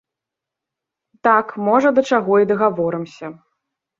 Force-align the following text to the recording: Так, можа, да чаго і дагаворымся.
Так, 1.27 1.51
можа, 1.69 1.89
да 1.99 2.05
чаго 2.11 2.33
і 2.45 2.47
дагаворымся. 2.53 3.25